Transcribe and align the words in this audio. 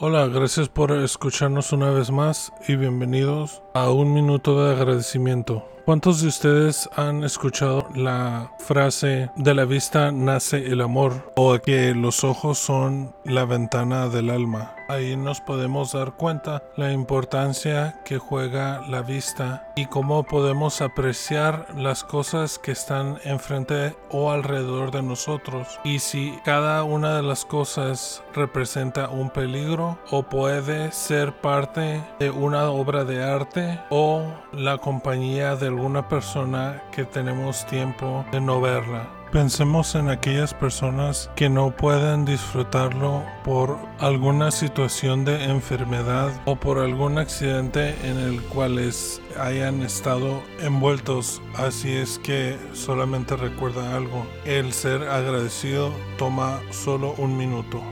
Hola, 0.00 0.28
gracias 0.28 0.68
por 0.68 0.92
escucharnos 0.92 1.72
una 1.72 1.90
vez 1.90 2.12
más 2.12 2.52
y 2.68 2.76
bienvenidos 2.76 3.64
a 3.74 3.90
un 3.90 4.14
minuto 4.14 4.62
de 4.62 4.70
agradecimiento. 4.76 5.68
¿Cuántos 5.86 6.22
de 6.22 6.28
ustedes 6.28 6.88
han 6.94 7.24
escuchado 7.24 7.87
la 7.94 8.52
frase 8.58 9.30
de 9.36 9.54
la 9.54 9.64
vista 9.64 10.12
nace 10.12 10.66
el 10.66 10.80
amor 10.80 11.32
o 11.36 11.58
que 11.58 11.94
los 11.94 12.24
ojos 12.24 12.58
son 12.58 13.14
la 13.24 13.44
ventana 13.44 14.08
del 14.08 14.30
alma? 14.30 14.74
Ahí 14.90 15.16
nos 15.16 15.42
podemos 15.42 15.92
dar 15.92 16.12
cuenta 16.12 16.62
la 16.76 16.92
importancia 16.92 18.00
que 18.06 18.16
juega 18.16 18.80
la 18.88 19.02
vista 19.02 19.70
y 19.76 19.84
cómo 19.84 20.22
podemos 20.22 20.80
apreciar 20.80 21.66
las 21.76 22.04
cosas 22.04 22.58
que 22.58 22.72
están 22.72 23.18
enfrente 23.24 23.94
o 24.10 24.30
alrededor 24.30 24.90
de 24.90 25.02
nosotros 25.02 25.78
y 25.84 25.98
si 25.98 26.38
cada 26.42 26.84
una 26.84 27.16
de 27.16 27.22
las 27.22 27.44
cosas 27.44 28.22
representa 28.34 29.10
un 29.10 29.28
peligro 29.28 29.98
o 30.10 30.22
puede 30.22 30.90
ser 30.92 31.34
parte 31.34 32.02
de 32.18 32.30
una 32.30 32.70
obra 32.70 33.04
de 33.04 33.22
arte 33.22 33.78
o 33.90 34.22
la 34.52 34.78
compañía 34.78 35.54
de 35.56 35.66
alguna 35.66 36.08
persona 36.08 36.82
que 36.92 37.04
tenemos 37.04 37.66
tiempo 37.66 37.77
de 38.32 38.40
no 38.40 38.60
verla. 38.60 39.08
Pensemos 39.30 39.94
en 39.94 40.08
aquellas 40.08 40.54
personas 40.54 41.30
que 41.36 41.48
no 41.48 41.70
pueden 41.76 42.24
disfrutarlo 42.24 43.22
por 43.44 43.78
alguna 43.98 44.50
situación 44.50 45.24
de 45.24 45.44
enfermedad 45.44 46.32
o 46.46 46.56
por 46.56 46.78
algún 46.78 47.18
accidente 47.18 47.94
en 48.08 48.18
el 48.18 48.42
cual 48.44 48.80
hayan 49.38 49.82
estado 49.82 50.42
envueltos. 50.60 51.42
Así 51.54 51.92
es 51.92 52.18
que 52.18 52.56
solamente 52.72 53.36
recuerda 53.36 53.94
algo. 53.94 54.26
El 54.44 54.72
ser 54.72 55.02
agradecido 55.02 55.92
toma 56.16 56.60
solo 56.70 57.14
un 57.18 57.36
minuto. 57.36 57.82